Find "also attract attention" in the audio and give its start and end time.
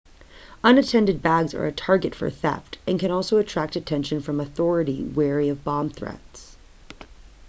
3.11-4.19